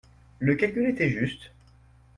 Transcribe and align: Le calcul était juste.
Le 0.39 0.55
calcul 0.55 0.87
était 0.89 1.11
juste. 1.11 1.51